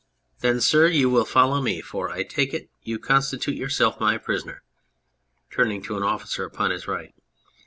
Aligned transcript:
Then, 0.39 0.61
sir, 0.61 0.87
you 0.87 1.11
will 1.11 1.25
follow 1.25 1.61
me, 1.61 1.79
for 1.79 2.09
I 2.09 2.23
take 2.23 2.55
it 2.55 2.71
you 2.81 2.97
constitute 2.97 3.53
yourself 3.55 3.99
my 3.99 4.17
prisoner. 4.17 4.63
(Turning 5.51 5.83
to 5.83 5.95
an 5.95 6.01
officer 6.01 6.43
upon 6.43 6.71
his 6.71 6.87
right.) 6.87 7.13